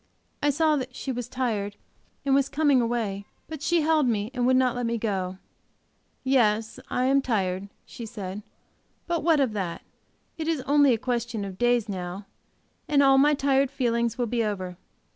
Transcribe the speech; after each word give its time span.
I 0.41 0.49
saw 0.49 0.77
that 0.77 0.95
she 0.95 1.11
was 1.11 1.29
tired 1.29 1.75
and 2.25 2.33
was 2.33 2.49
coming 2.49 2.81
away, 2.81 3.27
but 3.47 3.61
she 3.61 3.81
held 3.81 4.07
me 4.07 4.31
and 4.33 4.47
would 4.47 4.55
not 4.55 4.75
let 4.75 4.87
me 4.87 4.97
go. 4.97 5.37
"Yes, 6.23 6.79
I 6.89 7.05
am 7.05 7.21
tired," 7.21 7.69
she 7.85 8.07
said, 8.07 8.41
"but 9.05 9.21
what 9.21 9.39
of 9.39 9.53
that? 9.53 9.83
It 10.39 10.47
is 10.47 10.61
only 10.61 10.95
a 10.95 10.97
question 10.97 11.45
of 11.45 11.59
days 11.59 11.87
now, 11.87 12.25
and 12.87 13.03
all 13.03 13.19
my 13.19 13.35
tired 13.35 13.69
feelings 13.69 14.17
will 14.17 14.25
be 14.25 14.43
over. 14.43 14.75